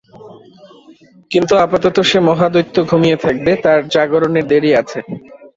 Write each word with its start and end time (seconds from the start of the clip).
কিন্তু 1.31 1.53
আপাতত 1.57 1.97
সে 2.09 2.19
মহাদৈত্য 2.29 2.75
ঘুমিয়ে 2.89 3.17
থাকবে, 3.23 3.51
তার 3.63 3.79
জাগরণের 3.93 4.45
দেরী 4.51 4.71
আছে। 4.81 4.99